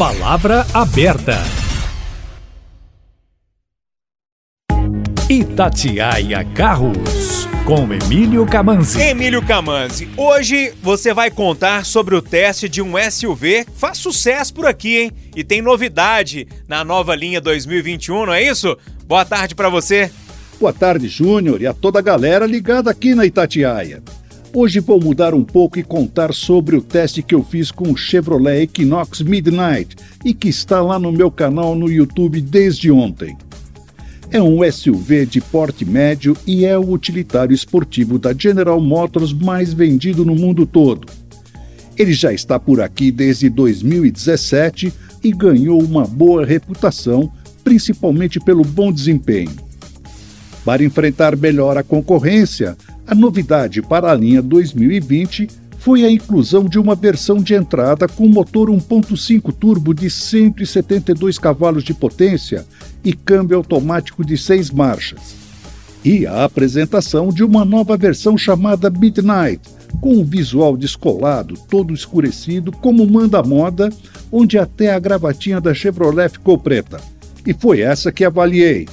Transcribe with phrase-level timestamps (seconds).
[0.00, 1.36] Palavra aberta.
[5.28, 8.98] Itatiaia Carros, com Emílio Camanzi.
[8.98, 13.66] Emílio Camanzi, hoje você vai contar sobre o teste de um SUV.
[13.76, 15.12] Faz sucesso por aqui, hein?
[15.36, 18.74] E tem novidade na nova linha 2021, não é isso?
[19.06, 20.10] Boa tarde para você.
[20.58, 24.02] Boa tarde, Júnior, e a toda a galera ligada aqui na Itatiaia.
[24.52, 27.96] Hoje vou mudar um pouco e contar sobre o teste que eu fiz com o
[27.96, 29.94] Chevrolet Equinox Midnight
[30.24, 33.36] e que está lá no meu canal no YouTube desde ontem.
[34.28, 39.72] É um SUV de porte médio e é o utilitário esportivo da General Motors mais
[39.72, 41.06] vendido no mundo todo.
[41.96, 47.30] Ele já está por aqui desde 2017 e ganhou uma boa reputação,
[47.62, 49.54] principalmente pelo bom desempenho.
[50.64, 52.76] Para enfrentar melhor a concorrência,
[53.10, 58.28] a novidade para a linha 2020 foi a inclusão de uma versão de entrada com
[58.28, 62.64] motor 1.5 turbo de 172 cavalos de potência
[63.02, 65.34] e câmbio automático de seis marchas.
[66.04, 69.60] E a apresentação de uma nova versão chamada Midnight,
[70.00, 73.90] com um visual descolado, todo escurecido, como manda a moda,
[74.30, 77.00] onde até a gravatinha da Chevrolet ficou preta.
[77.44, 78.86] E foi essa que avaliei.